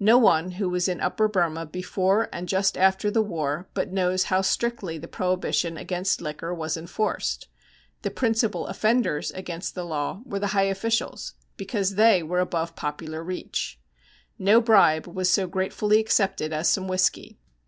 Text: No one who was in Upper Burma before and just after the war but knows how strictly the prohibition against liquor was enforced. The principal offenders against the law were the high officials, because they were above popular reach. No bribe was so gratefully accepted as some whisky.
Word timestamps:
No 0.00 0.18
one 0.18 0.50
who 0.58 0.68
was 0.68 0.88
in 0.88 1.00
Upper 1.00 1.28
Burma 1.28 1.64
before 1.64 2.28
and 2.32 2.48
just 2.48 2.76
after 2.76 3.12
the 3.12 3.22
war 3.22 3.68
but 3.74 3.92
knows 3.92 4.24
how 4.24 4.40
strictly 4.40 4.98
the 4.98 5.06
prohibition 5.06 5.76
against 5.76 6.20
liquor 6.20 6.52
was 6.52 6.76
enforced. 6.76 7.46
The 8.02 8.10
principal 8.10 8.66
offenders 8.66 9.30
against 9.30 9.76
the 9.76 9.84
law 9.84 10.20
were 10.24 10.40
the 10.40 10.48
high 10.48 10.64
officials, 10.64 11.34
because 11.56 11.94
they 11.94 12.24
were 12.24 12.40
above 12.40 12.74
popular 12.74 13.22
reach. 13.22 13.78
No 14.36 14.60
bribe 14.60 15.06
was 15.06 15.30
so 15.30 15.46
gratefully 15.46 16.00
accepted 16.00 16.52
as 16.52 16.68
some 16.68 16.88
whisky. 16.88 17.38